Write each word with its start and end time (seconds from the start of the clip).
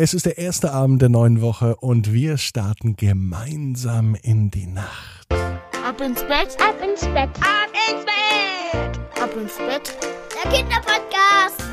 Es 0.00 0.14
ist 0.14 0.26
der 0.26 0.38
erste 0.38 0.70
Abend 0.70 1.02
der 1.02 1.08
neuen 1.08 1.40
Woche 1.40 1.74
und 1.74 2.12
wir 2.12 2.36
starten 2.36 2.94
gemeinsam 2.94 4.14
in 4.22 4.48
die 4.48 4.68
Nacht. 4.68 5.26
Ab 5.28 6.00
ins 6.00 6.22
Bett, 6.22 6.56
ab 6.60 6.76
ins 6.80 7.00
Bett, 7.00 7.28
ab 7.40 7.72
ins 7.90 8.04
Bett, 8.04 9.20
ab 9.20 9.30
ins 9.36 9.56
Bett. 9.58 9.98
Der 10.40 10.52
Kinderpodcast. 10.52 11.64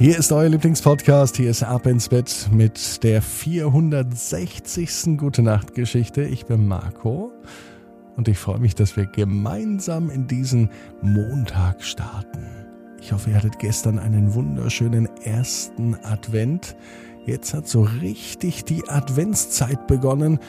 Hier 0.00 0.18
ist 0.18 0.32
euer 0.32 0.48
Lieblingspodcast. 0.48 1.36
Hier 1.36 1.48
ist 1.48 1.62
Ab 1.62 1.86
ins 1.86 2.08
Bett 2.08 2.48
mit 2.50 3.04
der 3.04 3.22
460. 3.22 5.18
Gute 5.18 5.42
Nacht 5.42 5.74
Geschichte. 5.74 6.22
Ich 6.22 6.46
bin 6.46 6.66
Marco 6.66 7.30
und 8.16 8.26
ich 8.26 8.38
freue 8.38 8.58
mich, 8.58 8.74
dass 8.74 8.96
wir 8.96 9.06
gemeinsam 9.06 10.10
in 10.10 10.26
diesen 10.26 10.70
Montag 11.02 11.84
starten. 11.84 12.55
Ich 13.06 13.12
hoffe, 13.12 13.30
ihr 13.30 13.36
hattet 13.36 13.60
gestern 13.60 14.00
einen 14.00 14.34
wunderschönen 14.34 15.08
ersten 15.22 15.96
Advent. 16.02 16.74
Jetzt 17.24 17.54
hat 17.54 17.68
so 17.68 17.82
richtig 17.82 18.64
die 18.64 18.82
Adventszeit 18.88 19.86
begonnen. 19.86 20.40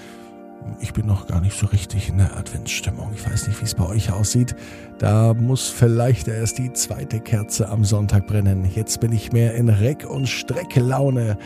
Ich 0.79 0.91
bin 0.91 1.05
noch 1.05 1.27
gar 1.27 1.39
nicht 1.39 1.55
so 1.55 1.67
richtig 1.67 2.09
in 2.09 2.17
der 2.17 2.35
Adventsstimmung. 2.35 3.11
Ich 3.13 3.29
weiß 3.29 3.47
nicht, 3.47 3.61
wie 3.61 3.65
es 3.65 3.75
bei 3.75 3.85
euch 3.85 4.11
aussieht. 4.11 4.55
Da 4.97 5.35
muss 5.35 5.67
vielleicht 5.67 6.27
erst 6.29 6.57
die 6.57 6.73
zweite 6.73 7.19
Kerze 7.19 7.69
am 7.69 7.85
Sonntag 7.85 8.25
brennen. 8.25 8.65
Jetzt 8.73 9.01
bin 9.01 9.11
ich 9.11 9.31
mehr 9.31 9.53
in 9.53 9.69
Reck- 9.69 10.09
und 10.09 10.27
Strecklaune. 10.27 11.37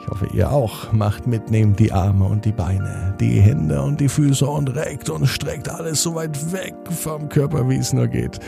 Ich 0.00 0.08
hoffe, 0.08 0.26
ihr 0.34 0.50
auch. 0.50 0.92
Macht 0.92 1.28
mit, 1.28 1.52
nehmt 1.52 1.78
die 1.78 1.92
Arme 1.92 2.24
und 2.24 2.44
die 2.44 2.50
Beine, 2.50 3.14
die 3.20 3.40
Hände 3.40 3.80
und 3.80 4.00
die 4.00 4.08
Füße 4.08 4.44
und 4.44 4.74
reckt 4.74 5.08
und 5.10 5.28
streckt 5.28 5.68
alles 5.68 6.02
so 6.02 6.16
weit 6.16 6.52
weg 6.52 6.74
vom 6.90 7.28
Körper, 7.28 7.68
wie 7.68 7.76
es 7.76 7.92
nur 7.92 8.08
geht. 8.08 8.40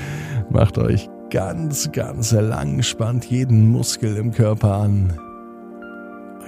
Macht 0.51 0.79
euch 0.79 1.09
ganz, 1.37 1.93
ganz 1.93 2.33
lang, 2.33 2.83
spannt 2.83 3.27
jeden 3.27 3.69
Muskel 3.69 4.17
im 4.17 4.33
Körper 4.33 4.73
an. 4.73 5.13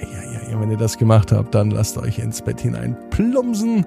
Ja, 0.00 0.50
ja, 0.50 0.58
wenn 0.58 0.70
ihr 0.70 0.78
das 0.78 0.96
gemacht 0.96 1.30
habt, 1.30 1.54
dann 1.54 1.70
lasst 1.70 1.98
euch 1.98 2.18
ins 2.18 2.40
Bett 2.40 2.62
hinein 2.62 2.96
plumpsen 3.10 3.84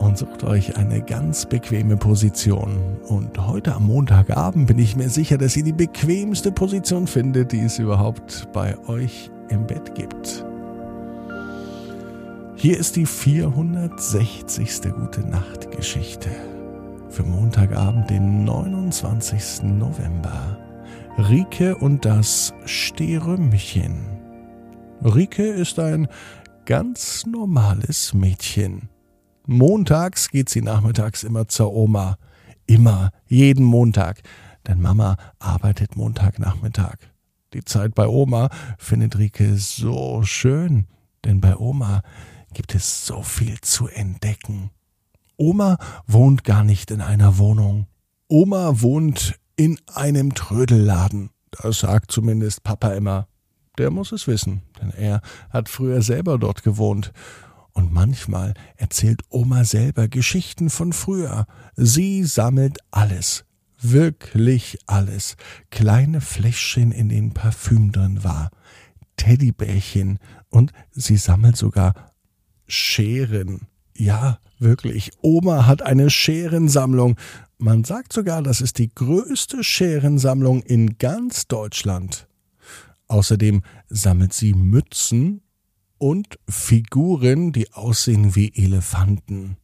und 0.00 0.18
sucht 0.18 0.42
euch 0.42 0.76
eine 0.76 1.00
ganz 1.00 1.46
bequeme 1.46 1.96
Position. 1.96 2.76
Und 3.06 3.38
heute 3.46 3.76
am 3.76 3.86
Montagabend 3.86 4.66
bin 4.66 4.80
ich 4.80 4.96
mir 4.96 5.08
sicher, 5.08 5.38
dass 5.38 5.56
ihr 5.56 5.62
die 5.62 5.72
bequemste 5.72 6.50
Position 6.50 7.06
findet, 7.06 7.52
die 7.52 7.60
es 7.60 7.78
überhaupt 7.78 8.48
bei 8.52 8.76
euch 8.88 9.30
im 9.48 9.64
Bett 9.68 9.94
gibt. 9.94 10.44
Hier 12.56 12.76
ist 12.76 12.96
die 12.96 13.06
460. 13.06 14.92
Gute 14.92 15.20
Nacht 15.20 15.70
Geschichte 15.70 16.30
für 17.12 17.24
Montagabend, 17.24 18.08
den 18.08 18.44
29. 18.44 19.64
November. 19.64 20.56
Rike 21.18 21.76
und 21.76 22.06
das 22.06 22.54
Sterümmchen. 22.64 24.06
Rike 25.04 25.46
ist 25.46 25.78
ein 25.78 26.08
ganz 26.64 27.26
normales 27.26 28.14
Mädchen. 28.14 28.88
Montags 29.46 30.30
geht 30.30 30.48
sie 30.48 30.62
nachmittags 30.62 31.22
immer 31.22 31.48
zur 31.48 31.74
Oma. 31.74 32.16
Immer, 32.66 33.10
jeden 33.26 33.66
Montag. 33.66 34.22
Denn 34.66 34.80
Mama 34.80 35.16
arbeitet 35.38 35.96
Montagnachmittag. 35.96 36.96
Die 37.52 37.64
Zeit 37.64 37.94
bei 37.94 38.06
Oma 38.06 38.48
findet 38.78 39.18
Rike 39.18 39.56
so 39.56 40.22
schön, 40.22 40.86
denn 41.26 41.42
bei 41.42 41.58
Oma 41.58 42.00
gibt 42.54 42.74
es 42.74 43.04
so 43.04 43.22
viel 43.22 43.60
zu 43.60 43.86
entdecken. 43.88 44.70
Oma 45.42 45.76
wohnt 46.06 46.44
gar 46.44 46.62
nicht 46.62 46.92
in 46.92 47.00
einer 47.00 47.36
Wohnung. 47.36 47.88
Oma 48.28 48.80
wohnt 48.80 49.40
in 49.56 49.76
einem 49.92 50.34
Trödelladen. 50.34 51.30
Das 51.50 51.80
sagt 51.80 52.12
zumindest 52.12 52.62
Papa 52.62 52.92
immer. 52.92 53.26
Der 53.76 53.90
muss 53.90 54.12
es 54.12 54.28
wissen, 54.28 54.62
denn 54.80 54.92
er 54.92 55.20
hat 55.50 55.68
früher 55.68 56.00
selber 56.02 56.38
dort 56.38 56.62
gewohnt. 56.62 57.12
Und 57.72 57.92
manchmal 57.92 58.54
erzählt 58.76 59.22
Oma 59.30 59.64
selber 59.64 60.06
Geschichten 60.06 60.70
von 60.70 60.92
früher. 60.92 61.46
Sie 61.74 62.22
sammelt 62.22 62.78
alles, 62.92 63.44
wirklich 63.80 64.78
alles. 64.86 65.34
Kleine 65.70 66.20
Fläschchen, 66.20 66.92
in 66.92 67.08
denen 67.08 67.34
Parfüm 67.34 67.90
drin 67.90 68.22
war, 68.22 68.52
Teddybärchen 69.16 70.20
und 70.50 70.70
sie 70.92 71.16
sammelt 71.16 71.56
sogar 71.56 72.12
Scheren. 72.68 73.66
Ja, 73.96 74.38
wirklich. 74.58 75.10
Oma 75.20 75.66
hat 75.66 75.82
eine 75.82 76.10
Scherensammlung. 76.10 77.16
Man 77.58 77.84
sagt 77.84 78.12
sogar, 78.12 78.42
das 78.42 78.60
ist 78.60 78.78
die 78.78 78.92
größte 78.94 79.62
Scherensammlung 79.62 80.62
in 80.62 80.98
ganz 80.98 81.46
Deutschland. 81.46 82.28
Außerdem 83.08 83.62
sammelt 83.88 84.32
sie 84.32 84.54
Mützen 84.54 85.42
und 85.98 86.38
Figuren, 86.48 87.52
die 87.52 87.72
aussehen 87.72 88.34
wie 88.34 88.52
Elefanten. 88.54 89.56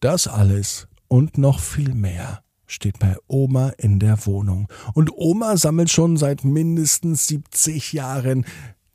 Das 0.00 0.28
alles 0.28 0.88
und 1.08 1.38
noch 1.38 1.60
viel 1.60 1.94
mehr 1.94 2.42
steht 2.66 2.98
bei 2.98 3.16
Oma 3.26 3.70
in 3.78 3.98
der 3.98 4.24
Wohnung. 4.26 4.68
Und 4.94 5.10
Oma 5.12 5.56
sammelt 5.56 5.90
schon 5.90 6.16
seit 6.16 6.44
mindestens 6.44 7.26
70 7.26 7.92
Jahren, 7.92 8.46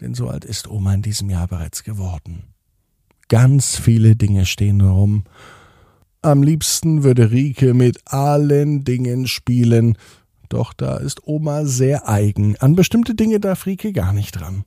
denn 0.01 0.13
so 0.13 0.29
alt 0.29 0.45
ist 0.45 0.67
Oma 0.67 0.93
in 0.93 1.01
diesem 1.01 1.29
Jahr 1.29 1.47
bereits 1.47 1.83
geworden. 1.83 2.53
Ganz 3.29 3.77
viele 3.77 4.15
Dinge 4.15 4.47
stehen 4.47 4.81
rum. 4.81 5.23
Am 6.23 6.41
liebsten 6.43 7.03
würde 7.03 7.31
Rike 7.31 7.75
mit 7.75 7.99
allen 8.05 8.83
Dingen 8.83 9.27
spielen, 9.27 9.97
doch 10.49 10.73
da 10.73 10.97
ist 10.97 11.27
Oma 11.27 11.65
sehr 11.65 12.09
eigen. 12.09 12.57
An 12.57 12.75
bestimmte 12.75 13.13
Dinge 13.13 13.39
darf 13.39 13.67
Rike 13.67 13.93
gar 13.93 14.13
nicht 14.13 14.31
dran. 14.31 14.63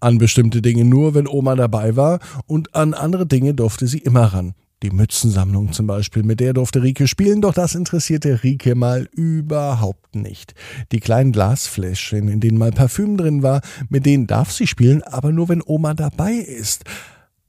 An 0.00 0.16
bestimmte 0.16 0.62
Dinge 0.62 0.86
nur, 0.86 1.14
wenn 1.14 1.28
Oma 1.28 1.54
dabei 1.54 1.94
war, 1.94 2.18
und 2.46 2.74
an 2.74 2.94
andere 2.94 3.26
Dinge 3.26 3.52
durfte 3.52 3.86
sie 3.86 3.98
immer 3.98 4.24
ran. 4.24 4.54
Die 4.82 4.90
Mützensammlung 4.90 5.72
zum 5.72 5.86
Beispiel, 5.86 6.24
mit 6.24 6.40
der 6.40 6.54
durfte 6.54 6.82
Rike 6.82 7.06
spielen, 7.06 7.42
doch 7.42 7.54
das 7.54 7.76
interessierte 7.76 8.42
Rike 8.42 8.74
mal 8.74 9.08
überhaupt 9.12 10.16
nicht. 10.16 10.54
Die 10.90 10.98
kleinen 10.98 11.30
Glasfläschchen, 11.30 12.26
in 12.28 12.40
denen 12.40 12.58
mal 12.58 12.72
Parfüm 12.72 13.16
drin 13.16 13.42
war, 13.44 13.60
mit 13.90 14.06
denen 14.06 14.26
darf 14.26 14.50
sie 14.50 14.66
spielen, 14.66 15.02
aber 15.02 15.30
nur 15.30 15.48
wenn 15.50 15.62
Oma 15.64 15.94
dabei 15.94 16.32
ist. 16.32 16.84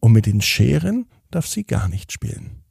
Und 0.04 0.12
mit 0.12 0.26
den 0.26 0.42
Scheren 0.42 1.06
darf 1.32 1.48
sie 1.48 1.64
gar 1.64 1.88
nicht 1.88 2.12
spielen. 2.12 2.62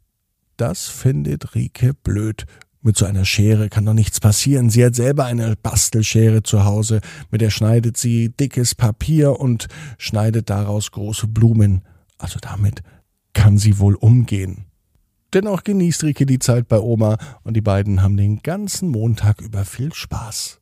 Das 0.59 0.89
findet 0.89 1.55
Rike 1.55 1.95
blöd. 1.95 2.45
Mit 2.83 2.99
so 2.99 3.07
einer 3.07 3.25
Schere 3.25 3.71
kann 3.71 3.87
doch 3.87 3.95
nichts 3.95 4.21
passieren. 4.21 4.69
Sie 4.69 4.85
hat 4.85 4.95
selber 4.95 5.25
eine 5.25 5.57
Bastelschere 5.57 6.43
zu 6.43 6.67
Hause, 6.67 7.01
mit 7.31 7.41
der 7.41 7.49
schneidet 7.49 7.97
sie 7.97 8.29
dickes 8.29 8.75
Papier 8.75 9.41
und 9.41 9.69
schneidet 9.97 10.51
daraus 10.51 10.91
große 10.91 11.27
Blumen. 11.27 11.81
Also 12.19 12.39
damit 12.39 12.83
kann 13.33 13.57
sie 13.57 13.79
wohl 13.79 13.95
umgehen. 13.95 14.67
Dennoch 15.33 15.65
genießt 15.65 16.05
Rike 16.05 16.27
die 16.27 16.39
Zeit 16.39 16.69
bei 16.69 16.81
Oma 16.81 17.17
und 17.45 17.55
die 17.55 17.63
beiden 17.63 18.03
haben 18.03 18.19
den 18.19 18.43
ganzen 18.43 18.91
Montag 18.91 19.41
über 19.41 19.65
viel 19.65 19.95
Spaß. 19.95 20.61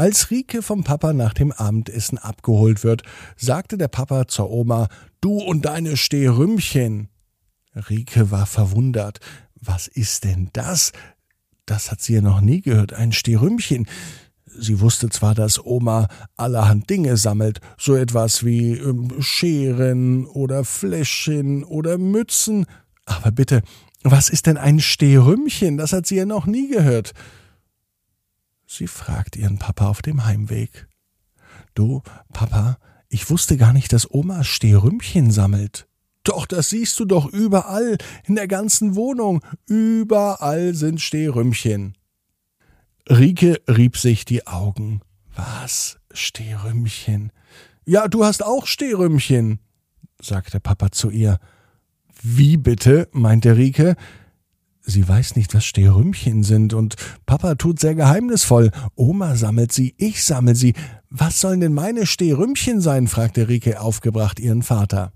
Als 0.00 0.30
Rike 0.30 0.62
vom 0.62 0.82
Papa 0.82 1.12
nach 1.12 1.34
dem 1.34 1.52
Abendessen 1.52 2.16
abgeholt 2.16 2.84
wird, 2.84 3.02
sagte 3.36 3.76
der 3.76 3.88
Papa 3.88 4.28
zur 4.28 4.50
Oma, 4.50 4.88
du 5.20 5.38
und 5.38 5.64
deine 5.64 5.96
Stehrümmchen. 5.96 7.08
Rike 7.74 8.30
war 8.30 8.46
verwundert. 8.46 9.20
Was 9.54 9.86
ist 9.86 10.24
denn 10.24 10.50
das? 10.52 10.92
Das 11.66 11.90
hat 11.90 12.00
sie 12.00 12.14
ja 12.14 12.20
noch 12.20 12.40
nie 12.40 12.62
gehört, 12.62 12.92
ein 12.92 13.12
Stehrümmchen. 13.12 13.86
Sie 14.46 14.80
wusste 14.80 15.08
zwar, 15.10 15.34
dass 15.34 15.64
Oma 15.64 16.08
allerhand 16.36 16.90
Dinge 16.90 17.16
sammelt, 17.16 17.60
so 17.78 17.94
etwas 17.94 18.44
wie 18.44 18.72
ähm, 18.72 19.22
Scheren 19.22 20.26
oder 20.26 20.64
Fläschchen 20.64 21.62
oder 21.62 21.98
Mützen, 21.98 22.66
aber 23.04 23.30
bitte, 23.30 23.62
was 24.02 24.30
ist 24.30 24.46
denn 24.46 24.56
ein 24.56 24.80
Stehrümmchen? 24.80 25.76
Das 25.76 25.92
hat 25.92 26.06
sie 26.06 26.16
ja 26.16 26.24
noch 26.24 26.46
nie 26.46 26.68
gehört. 26.68 27.12
Sie 28.66 28.86
fragt 28.86 29.36
ihren 29.36 29.58
Papa 29.58 29.88
auf 29.88 30.00
dem 30.00 30.24
Heimweg. 30.24 30.88
Du, 31.74 32.02
Papa, 32.32 32.78
ich 33.10 33.28
wusste 33.28 33.56
gar 33.56 33.72
nicht, 33.72 33.92
dass 33.92 34.10
Oma 34.10 34.44
Stehrümmchen 34.44 35.32
sammelt. 35.32 35.88
Doch, 36.22 36.46
das 36.46 36.70
siehst 36.70 36.98
du 37.00 37.04
doch 37.04 37.26
überall, 37.26 37.98
in 38.24 38.36
der 38.36 38.46
ganzen 38.46 38.94
Wohnung. 38.94 39.42
Überall 39.66 40.74
sind 40.74 41.00
Stehrümmchen. 41.00 41.98
Rike 43.08 43.60
rieb 43.66 43.96
sich 43.96 44.24
die 44.24 44.46
Augen. 44.46 45.00
Was? 45.34 45.98
Stehrümmchen? 46.12 47.32
Ja, 47.84 48.06
du 48.06 48.24
hast 48.24 48.44
auch 48.44 48.66
Stehrümmchen, 48.66 49.58
sagte 50.22 50.60
Papa 50.60 50.92
zu 50.92 51.10
ihr. 51.10 51.40
Wie 52.22 52.56
bitte? 52.56 53.08
meinte 53.12 53.56
Rike. 53.56 53.96
Sie 54.82 55.06
weiß 55.06 55.34
nicht, 55.36 55.52
was 55.54 55.64
Stehrümmchen 55.64 56.44
sind, 56.44 56.74
und 56.74 56.94
Papa 57.26 57.56
tut 57.56 57.80
sehr 57.80 57.94
geheimnisvoll. 57.94 58.70
Oma 58.94 59.34
sammelt 59.36 59.72
sie, 59.72 59.94
ich 59.98 60.24
sammel 60.24 60.54
sie. 60.54 60.74
Was 61.10 61.40
sollen 61.40 61.60
denn 61.60 61.74
meine 61.74 62.06
Stehrümmchen 62.06 62.80
sein? 62.80 63.08
fragte 63.08 63.48
Rike 63.48 63.80
aufgebracht 63.80 64.38
ihren 64.38 64.62
Vater. 64.62 65.12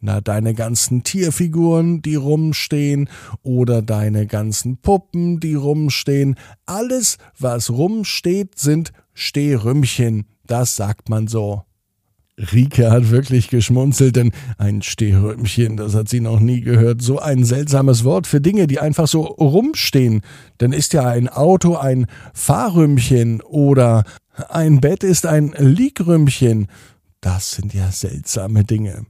Na, 0.00 0.20
deine 0.20 0.52
ganzen 0.52 1.04
Tierfiguren, 1.04 2.02
die 2.02 2.16
rumstehen, 2.16 3.08
oder 3.42 3.80
deine 3.80 4.26
ganzen 4.26 4.76
Puppen, 4.76 5.38
die 5.38 5.54
rumstehen. 5.54 6.34
Alles, 6.66 7.18
was 7.38 7.70
rumsteht, 7.70 8.58
sind 8.58 8.92
Stehrümmchen. 9.14 10.26
Das 10.44 10.74
sagt 10.74 11.08
man 11.08 11.28
so. 11.28 11.62
Rike 12.36 12.90
hat 12.90 13.10
wirklich 13.10 13.48
geschmunzelt, 13.48 14.16
denn 14.16 14.32
ein 14.58 14.82
Stehrömchen, 14.82 15.76
das 15.76 15.94
hat 15.94 16.08
sie 16.08 16.20
noch 16.20 16.40
nie 16.40 16.62
gehört. 16.62 17.00
So 17.00 17.20
ein 17.20 17.44
seltsames 17.44 18.02
Wort 18.02 18.26
für 18.26 18.40
Dinge, 18.40 18.66
die 18.66 18.80
einfach 18.80 19.06
so 19.06 19.22
rumstehen. 19.22 20.22
Denn 20.60 20.72
ist 20.72 20.92
ja 20.92 21.06
ein 21.06 21.28
Auto 21.28 21.76
ein 21.76 22.06
Fahrrümmchen 22.34 23.40
oder 23.40 24.02
ein 24.48 24.80
Bett 24.80 25.04
ist 25.04 25.26
ein 25.26 25.54
Liegrümmchen. 25.58 26.68
Das 27.20 27.52
sind 27.52 27.72
ja 27.72 27.90
seltsame 27.90 28.64
Dinge. 28.64 29.06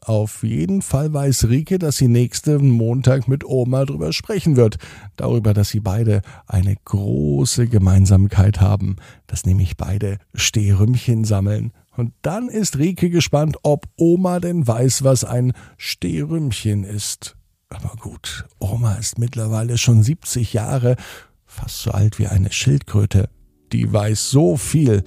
Auf 0.00 0.42
jeden 0.42 0.80
Fall 0.80 1.12
weiß 1.12 1.48
Rike, 1.48 1.78
dass 1.78 1.96
sie 1.96 2.08
nächsten 2.08 2.70
Montag 2.70 3.28
mit 3.28 3.44
Oma 3.44 3.84
drüber 3.84 4.12
sprechen 4.12 4.56
wird. 4.56 4.78
Darüber, 5.16 5.54
dass 5.54 5.70
sie 5.70 5.80
beide 5.80 6.22
eine 6.46 6.76
große 6.84 7.66
Gemeinsamkeit 7.66 8.60
haben, 8.60 8.96
dass 9.26 9.44
nämlich 9.44 9.76
beide 9.76 10.18
Stehrümmchen 10.34 11.24
sammeln. 11.24 11.72
Und 11.96 12.12
dann 12.22 12.48
ist 12.48 12.78
Rike 12.78 13.10
gespannt, 13.10 13.56
ob 13.64 13.86
Oma 13.96 14.38
denn 14.38 14.66
weiß, 14.66 15.02
was 15.02 15.24
ein 15.24 15.52
Stehrümmchen 15.76 16.84
ist. 16.84 17.36
Aber 17.68 17.94
gut, 18.00 18.46
Oma 18.60 18.94
ist 18.94 19.18
mittlerweile 19.18 19.76
schon 19.76 20.02
70 20.02 20.52
Jahre, 20.52 20.96
fast 21.44 21.82
so 21.82 21.90
alt 21.90 22.18
wie 22.18 22.28
eine 22.28 22.52
Schildkröte. 22.52 23.28
Die 23.72 23.92
weiß 23.92 24.30
so 24.30 24.56
viel 24.56 25.02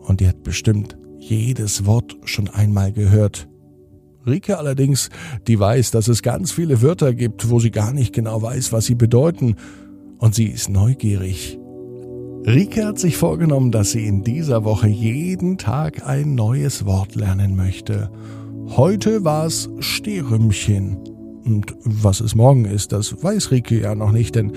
und 0.00 0.20
die 0.20 0.28
hat 0.28 0.42
bestimmt 0.42 0.96
jedes 1.18 1.86
Wort 1.86 2.16
schon 2.24 2.48
einmal 2.48 2.92
gehört. 2.92 3.48
Rike 4.26 4.58
allerdings, 4.58 5.10
die 5.46 5.58
weiß, 5.58 5.90
dass 5.92 6.08
es 6.08 6.22
ganz 6.22 6.52
viele 6.52 6.82
Wörter 6.82 7.14
gibt, 7.14 7.48
wo 7.50 7.58
sie 7.58 7.70
gar 7.70 7.92
nicht 7.92 8.12
genau 8.12 8.42
weiß, 8.42 8.72
was 8.72 8.86
sie 8.86 8.94
bedeuten, 8.94 9.56
und 10.18 10.34
sie 10.34 10.46
ist 10.46 10.68
neugierig. 10.68 11.58
Rike 12.46 12.86
hat 12.86 12.98
sich 12.98 13.16
vorgenommen, 13.16 13.70
dass 13.70 13.92
sie 13.92 14.06
in 14.06 14.22
dieser 14.22 14.64
Woche 14.64 14.88
jeden 14.88 15.56
Tag 15.58 16.06
ein 16.06 16.34
neues 16.34 16.84
Wort 16.84 17.14
lernen 17.14 17.56
möchte. 17.56 18.10
Heute 18.68 19.24
war 19.24 19.46
es 19.46 19.68
Stehrümmchen. 19.78 20.98
Und 21.44 21.74
was 21.84 22.20
es 22.20 22.34
morgen 22.34 22.66
ist, 22.66 22.92
das 22.92 23.22
weiß 23.22 23.50
Rike 23.50 23.80
ja 23.80 23.94
noch 23.94 24.12
nicht, 24.12 24.34
denn 24.34 24.52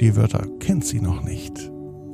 die 0.00 0.16
Wörter 0.16 0.46
kennt 0.60 0.84
sie 0.84 1.00
noch 1.00 1.22
nicht. 1.22 1.70